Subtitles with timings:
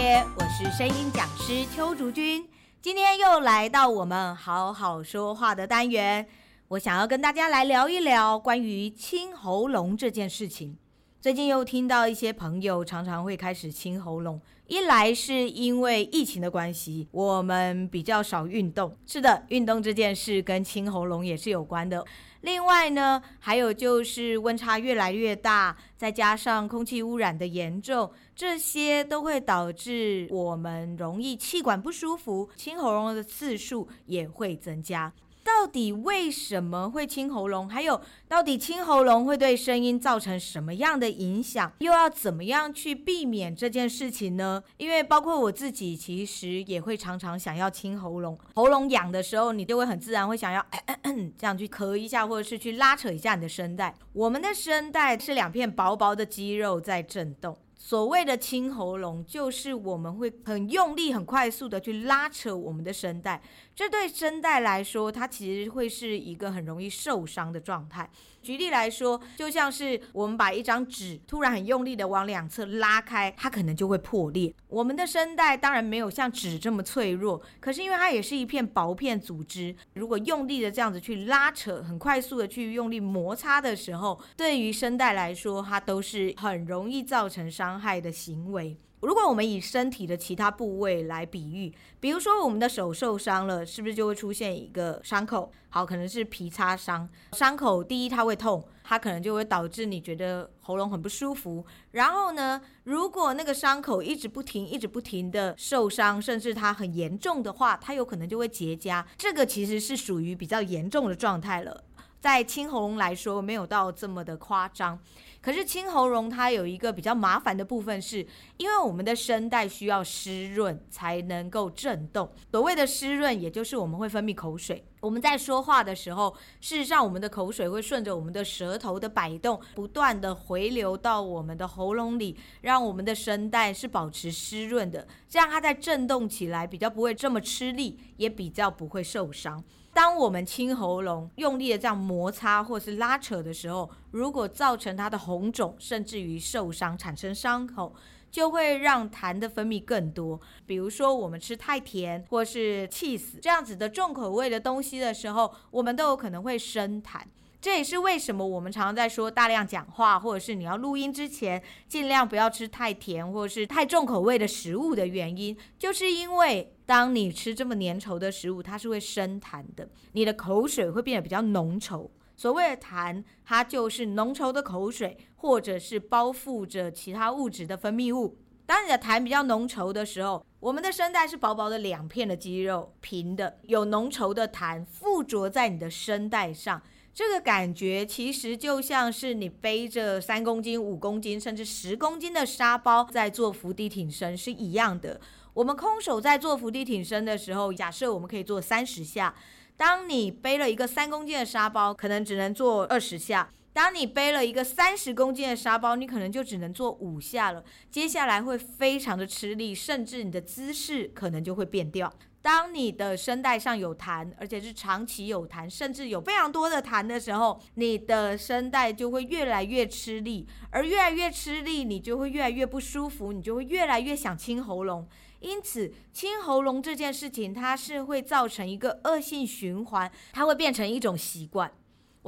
[0.00, 2.48] 我是声音讲师邱竹君，
[2.80, 6.24] 今天又来到我们好好说话的单元，
[6.68, 10.78] 我想要跟大家来聊一聊关于清喉咙这件事情。
[11.20, 18.96] 最近又听到一些朋友常常会开始清喉咙，一来是因为疫情的关系，我们比较少运动。
[19.04, 22.04] 是的，运动这件事跟清喉咙也是有关的。
[22.42, 35.12] 另外呢，还有就是温差越来越大，再加上空气污染的严重，这些都会导致我们容易气管不舒服，清喉咙的次数也会增加。
[35.48, 37.66] 到底为什么会清喉咙？
[37.66, 37.98] 还有，
[38.28, 41.72] 到底清喉咙会对声音造成什么样的影响？
[41.78, 44.62] 又要怎么样去避免这件事情呢？
[44.76, 48.38] 因为包括我自己，其实也会常常想要清喉咙。
[48.54, 53.94] 喉咙痒的时候，你就会很自然会想要咳咳咳这样去咳一下，或者是去拉扯一下你的声带。
[54.12, 57.56] 我们的声带是两片薄薄的肌肉在震动。
[57.80, 63.40] 所谓的清喉咙，就是我们会很用力、很快速的去拉扯我们的声带，
[63.78, 68.10] 这对声带来说，它其实会是一个很容易受伤的状态。
[68.42, 74.52] 举例来说，就像是我们把一张纸突然很用力的往两侧拉开，它可能就会破裂。
[74.66, 88.76] 我们的声带当然没有像纸这么脆弱，可是因为它也是一片薄片组织，如果用力的这样子去拉扯，很快速的去用力摩擦的时候，对于声带来说，它都是很容易造成伤害的行为。
[89.00, 95.50] 如果我们以身体的其他部位来比喻，比如说我们的手受伤了，是不是就会出现一个伤口？
[95.70, 97.08] 好，可能是皮擦伤。
[97.32, 101.64] 伤口第一它会痛，它可能就会导致你觉得喉咙很不舒服。
[101.92, 109.04] 然后呢，如果那个伤口一直不停、一直不停的受伤，甚至它很严重的话，它有可能就会结痂。
[109.16, 111.84] 这个其实是属于比较严重的状态了。
[112.20, 114.98] 在清喉咙来说，没有到这么的夸张。
[115.40, 122.28] 可是清喉咙它有一个比较麻烦的部分是，因为我们的声带需要湿润才能够震动。
[122.50, 124.84] 所谓的湿润，也就是我们会分泌口水。
[125.00, 135.06] 我们在说话的时候，事实上我们的口水会顺着我们的舌头的摆动，不断的回流到我们的喉咙里，让我们的声带是保持湿润的。
[135.28, 139.62] 这样它在震动起来比较不会这么吃力，也比较不会受伤。
[139.98, 147.92] 当我们清喉咙，用力的这样摩擦或是拉扯的时候，如果造成它的红肿，甚至于受伤产生伤口，
[148.30, 150.40] 就会让痰的分泌更多。
[150.66, 157.20] 比如说我们吃太甜或是气死这样子的重口味的东西的时候，我们都有可能会生痰。
[157.60, 172.08] 这也是为什么我们常常在说大量讲话，或者是你要录音之前，尽量不要吃太甜或是太重口味的食物的原因，就是因为当你吃这么粘稠的食物，它是会生痰的，你的口水会变得比较浓稠。
[172.34, 178.38] 所谓的痰，它就是浓稠的口水，或者是包覆着其他物质的分泌物。
[178.64, 186.80] 当你的痰比较浓稠的时候，我们的声带是薄薄的两片的肌肉，平的，有浓稠的痰附着在你的声带上。
[187.12, 195.20] 这个感觉其实就像是你背着三公斤、五公斤甚至十公斤的沙包在做伏地挺身是一样的。
[195.58, 199.34] 我们空手在做伏地挺身的时候，假设我们可以做三十下。
[199.76, 207.64] 当你背了一个三公斤的沙包，可能只能做二十下；当你背了一个三十公斤的沙包，你可能就只能做五下了。
[207.90, 212.12] 接下来会非常的吃力，甚至你的姿势可能就会变掉。
[212.48, 225.06] 当你的声带上有痰，而且是长期有痰，甚至有非常多的痰的时候，你的声带就会越来越吃力，而越来越吃力，你就会越来越不舒服，你就会越来越想清喉咙。
[225.40, 231.70] 因此，清喉咙这件事情，它是会造成一个恶性循环，它会变成一种习惯。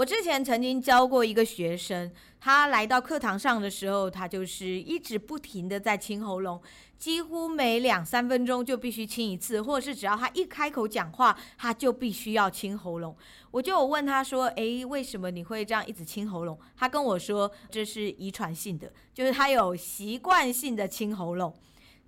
[0.00, 6.58] 我之前曾经教过一个学生，他来到课堂上的时候，他就是一直不停地在清喉咙，
[6.96, 13.14] 几乎每两三分钟就必须清一次，或者是只要他一开口讲话，他就必须要清喉咙。
[13.50, 21.54] 我就问他说：“诶，为什么你会这样一直清喉咙？”他跟我说：“这是遗传性的，就是他有习惯性的清喉咙。”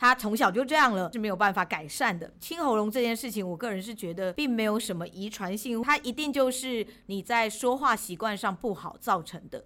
[0.03, 2.29] 他从小就这样了，是没有办法改善的。
[2.41, 9.65] 清喉咙这件事情，我个人是觉得并没有什么遗传性，它一定就是你在说话习惯上不好造成的。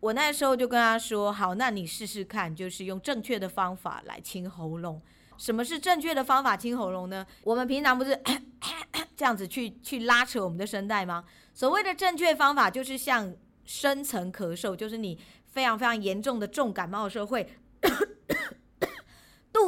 [0.00, 5.00] 我那时候就跟他说：“好，那你试试看，就是用正确的方法来清喉咙。
[5.38, 7.24] 什么是正确的方法清喉咙呢？
[7.44, 8.20] 我们平常不是
[9.16, 11.24] 这样子去去拉扯我们的声带吗？
[11.54, 13.32] 所谓的正确方法，就是像
[13.64, 17.48] 深层咳嗽，就是你非常非常严重的重感冒的时候会。”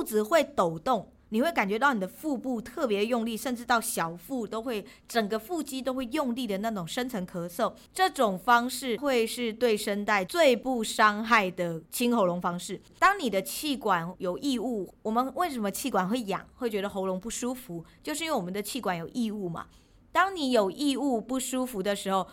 [0.02, 7.72] 肚子会抖动，你会感觉到你的腹部特别用力，甚至到小腹都会，整个腹肌都会用力的那种深层咳嗽。
[7.94, 12.82] 这种方式会是对声带最不伤害的清喉咙方式。
[12.99, 17.84] 当你的气管有异物，我们为什么气管会痒，会觉得喉咙不舒服？
[18.02, 19.66] 就是因为我们的气管有异物嘛。
[20.10, 22.26] 当你有异物不舒服的时候，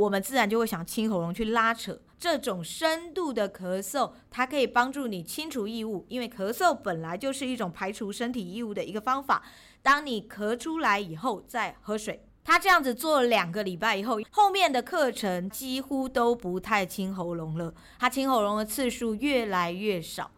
[0.00, 2.00] 我们自然就会想清喉咙去拉扯。
[2.18, 9.42] 这种深度的咳嗽，它可以帮助你清除异物，因为咳嗽本来就是一种排除身体异物的一个方法。
[9.82, 12.24] 当你咳出来以后，再喝水。
[12.42, 17.72] 他这样子做了两个礼拜以后，后面的课程几乎都不太清喉咙了。
[17.98, 20.30] 他清喉咙的次数越来越少。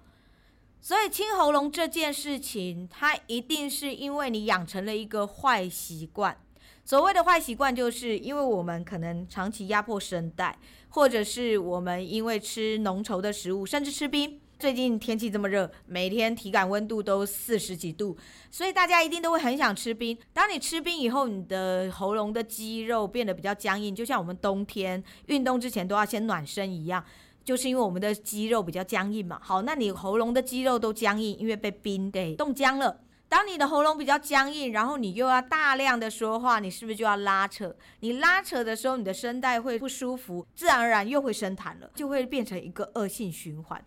[0.80, 6.36] 所以清喉咙这件事情，它一定是因为你养成了一个坏习惯。
[6.84, 10.58] 所谓的坏习惯，就是因为我们可能长期压迫声带，
[10.88, 14.40] 或者是我们因为吃浓稠的食物，甚至吃冰。
[14.58, 18.16] 最近天气这么热，每天体感温度都四十几度，
[18.48, 20.16] 所以大家一定都会很想吃冰。
[20.32, 27.04] 当你吃冰以后，你的喉咙的肌肉变得比较僵硬，就像我们冬天运动之前都要先暖身一样，
[27.44, 29.40] 就是因为我们的肌肉比较僵硬嘛。
[29.42, 33.00] 好，那你喉咙的肌肉都僵硬，因为被冰给冻僵了。
[33.32, 37.74] 当你的喉咙比较僵硬，然后你又要大量的说话，你是不是就要拉扯？
[38.00, 43.82] 你拉扯的时候，你的声带会不舒服，自然而然又会生痰了，就会变成一个恶性循环。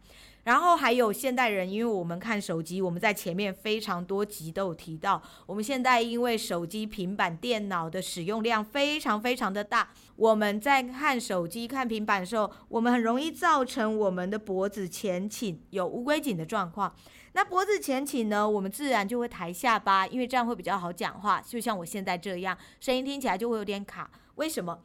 [0.45, 16.95] 然后还有现代人，因为我们看手机，我们在前面非常多集都有提到，我们现在因为手机、平板电脑的使用量非常非常的大，我们在看手机、看平板的时候，我们很容易造成我们的脖子前倾，有乌龟颈的状况。
[17.33, 21.41] 那脖子前倾呢，我们自然就会抬下巴，因为这样会比较好讲话。
[21.41, 24.09] 就像我现在这样，声音听起来就会有点卡。
[24.35, 24.79] 为什么？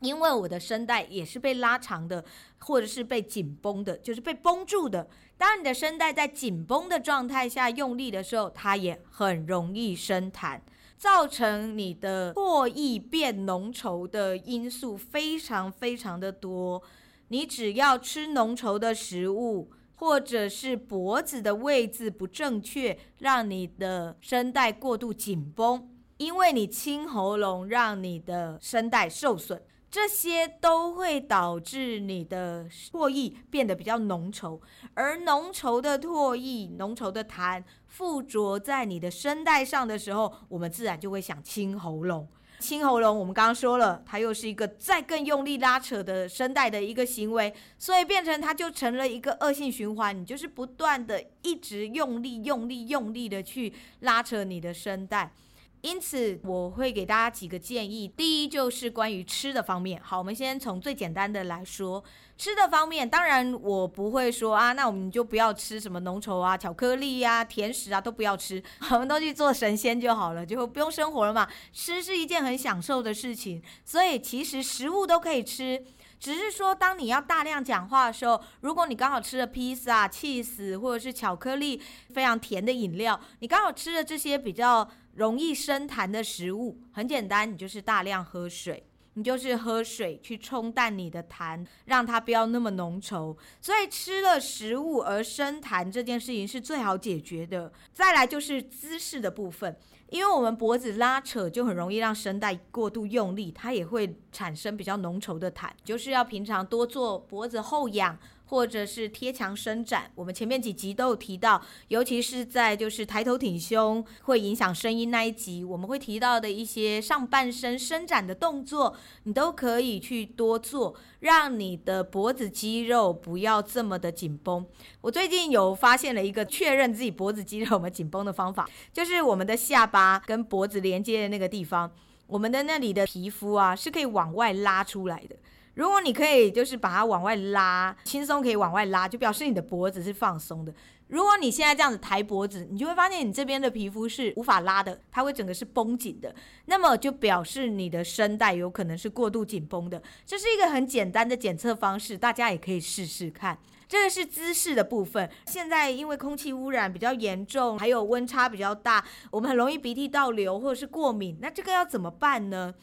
[0.00, 2.24] 因为我的声带也是被拉长的，
[2.58, 5.08] 或者是被紧绷的，就是被绷住的。
[5.36, 10.60] 当你的声带在紧绷的状态下用力的时候，它也很容易生痰，
[10.96, 16.82] 造成你的唾液变浓稠的因素非常非常的多。
[17.28, 19.70] 你只要吃浓稠的食物。
[20.00, 34.60] 或者是脖子的位置不正确，让你的声带过度紧绷，因为你清喉咙，让你的声带受损，这些都会导致你的唾液变得比较浓稠，
[34.94, 42.28] 而浓稠的唾液、浓稠的痰附着在你的声带上的时候，我们自然就会想清喉咙。
[42.58, 50.20] 清喉咙，我们刚刚说了，它又是一个再更用力拉扯的声带的一个行为，所以变成它就成了一个恶性循环。
[50.20, 55.32] 你就是不断的一直用力、用力、用力的去拉扯你的声带。
[55.80, 58.08] 因此，我会给大家几个建议。
[58.08, 60.00] 第一，就是关于吃的方面。
[60.02, 62.02] 好，我们先从最简单的来说，
[62.36, 68.60] 吃的方面，当然我不会说啊，那我们就不要吃什么浓稠啊、巧克力啊、甜食啊，都不要吃，
[68.90, 71.48] 我们都去做神仙就好了，就不用生活了嘛。
[71.72, 75.84] 吃是一件很享受的事情，所以其实食物都可以吃，
[76.18, 81.80] 只是说当你要大量讲话的时候，如果你刚好吃了披萨、气死或者是巧克力、
[82.12, 84.88] 非常甜的饮料，你刚好吃了这些比较。
[85.18, 88.86] 容易生痰的食物，很简单，你就是大量喝水，
[89.18, 93.36] 你就是喝水去冲淡你的痰，让它不要那么浓稠。
[93.60, 97.72] 所以吃了食物而生痰这件事情是最好解决的。
[97.92, 99.76] 再来就是姿势的部分，
[100.10, 108.16] 因为我们脖子拉扯就很容易让声带过度用力，它也会产生比较浓稠的痰，就是要平常多做脖子后仰。
[108.48, 124.66] 或者是贴墙伸展，我们前面几集都有提到，尤其是在就是抬头挺胸会影响声音那一集，我们会提到的一些上半身伸展的动作，你都可以去多做，让你的脖子肌肉不要这么的紧绷。
[125.02, 131.90] 我最近有发现了一个确认自己脖子肌肉有没有紧绷的方法，就是我们的下巴跟脖子连接的那个地方，
[132.26, 135.36] 我们的那里的皮肤啊是可以往外拉出来的。
[135.78, 140.74] 如果你可以就是把它往外拉，轻松可以往外拉，就表示你的脖子是放松的。
[141.06, 146.34] 如果你现在这样子抬脖子，你就会发现你这边的皮肤是无法拉的，它会整个是绷紧的。
[146.64, 150.02] 那么就表示你的声带有可能是过度紧绷的。
[150.26, 153.56] 这是一个很简单的检测方式，大家也可以试试看。
[153.86, 155.30] 这个是姿势的部分。
[155.46, 161.38] 现在因为空气污染比较严重，还有温差比较大，我们很容易鼻涕倒流或者是过敏。
[161.40, 162.74] 那这个要怎么办呢？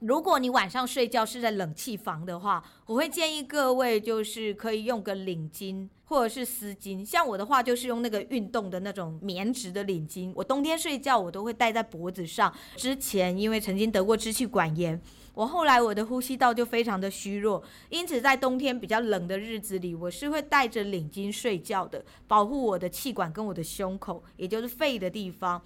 [0.00, 7.04] 如果你晚上睡觉是在冷气房的话，我会建议各位就是可以用个领巾或者是丝巾。
[7.04, 10.32] 像我的话，就是用那个运动的那种棉质的领巾。
[10.34, 12.50] 我冬天睡觉我都会戴在脖子上。
[12.76, 14.98] 之前因为曾经得过支气管炎，
[15.34, 25.60] 我后来我的呼吸道就非常的虚弱，因此在冬天比较冷的日子里，我是会戴着领巾睡觉的，保护我的气管跟我的胸口，也就是肺的地方。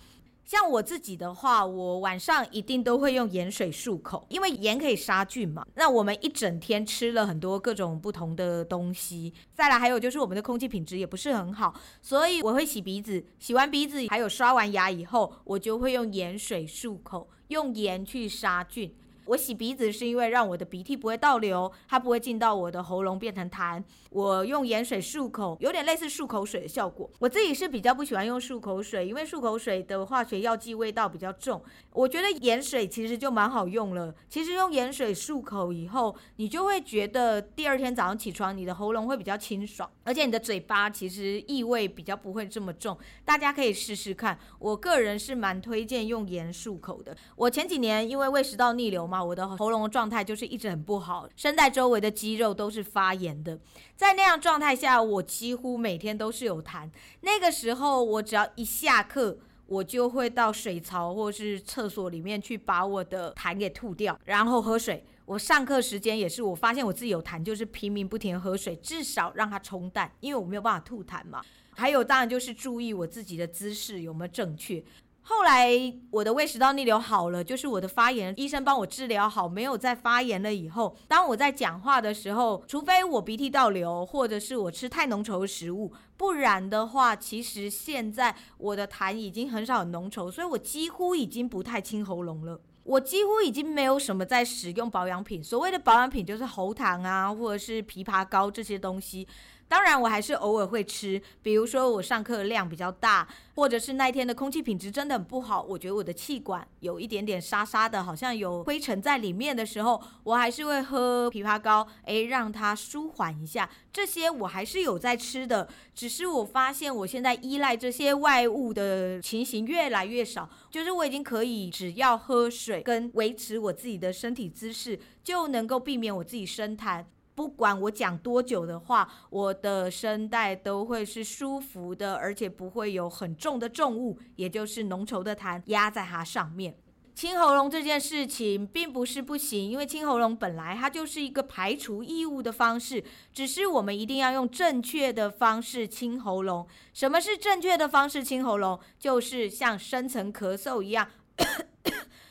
[0.44, 5.66] 像我自己的话，我晚上一定都会用盐水漱口，因为盐可以杀菌嘛。
[5.74, 18.94] 那我们一整天吃了很多各种不同的东西，再来还有就是我们的空气品质也不是很好，所以我会洗鼻子，洗完鼻子还有刷完牙以后，我就会用盐水漱口，用盐去杀菌。
[19.26, 23.82] 我洗鼻子是因为让我的鼻涕不会倒流，它不会进到我的喉咙变成痰。
[24.10, 27.10] 我用盐水漱口，有点类似漱口水的效果。
[27.18, 31.62] 我自己是比较不喜欢用漱口水，因为漱口水的化学药剂味道比较重。
[31.92, 34.14] 我觉得盐水其实就蛮好用了。
[34.28, 42.96] 其实用盐水漱口以后，你就会觉得第二天早上起床，你的喉咙会比较清爽，而且你的嘴巴其实异味比较不会这么重。
[43.24, 44.38] 大家可以试试看。
[44.58, 47.16] 我个人是蛮推荐用盐漱口的。
[47.36, 49.13] 我前几年因为胃食道逆流嘛。
[49.22, 53.58] 我的喉咙状态就是一直很不好，声带周围的肌肉都是发炎的。
[53.96, 56.90] 在那样状态下，我几乎每天都是有痰。
[57.20, 65.04] 那个时候，我只要一下课，我就会到水槽或是厕所里面去把我的痰给吐掉，然后喝水。
[65.26, 71.40] 我上课时间也是，我发现我自己有痰，就是拼命不停喝水，至少让它冲淡，因为我没有办法吐痰嘛。
[71.76, 74.84] 还有，当然就是注意我自己的姿势有没有正确。
[75.26, 75.70] 后来
[76.10, 80.52] 我的胃食道逆流好了，就是我的发炎，医生帮我治疗好，没有再发炎了。
[80.54, 92.60] 以后，当我在讲话的时候，除非我鼻涕倒流，或者是我吃太浓稠的食物，不然的话，其实现在我的痰已经很少很浓稠，所以我几乎已经不太清喉咙了。
[92.82, 99.26] 我几乎已经没有什么在使用保养品，所谓的保养品就是喉糖啊，或者是枇杷膏这些东西。
[99.66, 113.68] 当然，我还是偶尔会吃，比如说我上课量比较大，或者是那一天的空气品质真的很不好，我觉得我的气管有一点点沙沙的，好像有灰尘在里面的时候，我还是会喝枇杷膏，诶，让它舒缓一下。
[113.92, 127.04] 这些我还是有在吃的，只是我发现我现在依赖这些外物的情形越来越少，就是我已经可以只要喝水跟维持我自己的身体姿势，就能够避免我自己生痰。
[127.34, 136.76] 不管我讲多久的话，我的声带都会是舒服的，而且不会有很重的重物，也就是浓稠的痰压在它上面。
[137.14, 146.66] 清喉咙这件事情并不是不行，因为清喉咙本来它就是一个排除异物的方式，只是我们一定要用正确的方式清喉咙。
[146.92, 148.80] 什么是正确的方式清喉咙？
[148.98, 151.08] 就是像深层咳嗽一样。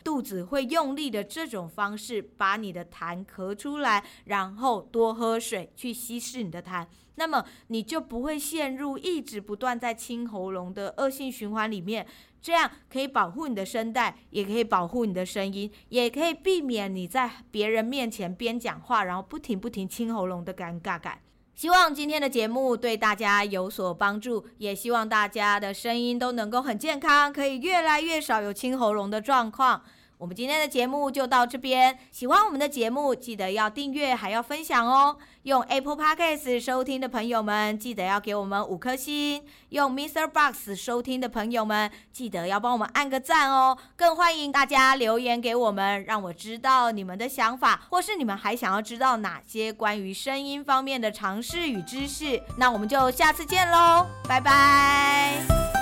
[0.03, 12.05] 肚子会用力的这种方式，把你的痰咳出来，然后多喝水去稀释你的痰，那么你就不会陷入一直不断在清喉咙的恶性循环里面。
[12.41, 21.19] 这样可以保护你的声带，也可以保护你的声音，也可以避免你在别人面前边讲话，然后不停不停清喉咙的尴尬感。
[21.55, 29.83] 希望今天的节目对大家有所帮助，也希望大家的声音都能够很健康，可以越来越少有清喉咙的状况。
[30.17, 35.17] 我们今天的节目就到这边，喜欢我们的节目，记得要订阅，还要分享哦。
[35.43, 40.25] 用 Apple Podcast 收听的朋友们，记得要给我们五颗星；用 Mr.
[40.27, 43.77] Box 收听的朋友们，记得要帮我们按个赞哦。
[43.97, 52.41] 更欢迎大家留言给我们，让我知道你们的想法，或是你们还想要知道哪些关于声音方面的尝试与知识。
[52.57, 55.72] 那我们就下次见喽，拜拜。